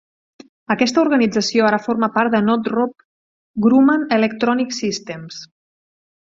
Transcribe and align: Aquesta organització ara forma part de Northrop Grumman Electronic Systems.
Aquesta 0.75 0.99
organització 1.01 1.67
ara 1.67 1.79
forma 1.87 2.09
part 2.17 2.35
de 2.37 2.41
Northrop 2.47 3.05
Grumman 3.67 4.07
Electronic 4.19 4.75
Systems. 4.83 5.45